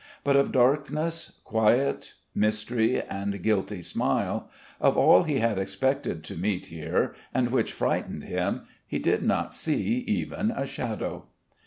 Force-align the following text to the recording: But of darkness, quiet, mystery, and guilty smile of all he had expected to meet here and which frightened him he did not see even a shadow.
But 0.23 0.35
of 0.35 0.51
darkness, 0.51 1.33
quiet, 1.43 2.15
mystery, 2.33 2.99
and 2.99 3.39
guilty 3.43 3.83
smile 3.83 4.49
of 4.79 4.97
all 4.97 5.21
he 5.25 5.37
had 5.37 5.59
expected 5.59 6.23
to 6.23 6.35
meet 6.35 6.65
here 6.65 7.13
and 7.35 7.51
which 7.51 7.71
frightened 7.71 8.23
him 8.23 8.63
he 8.87 8.97
did 8.97 9.21
not 9.21 9.53
see 9.53 9.99
even 10.07 10.49
a 10.49 10.65
shadow. 10.65 11.25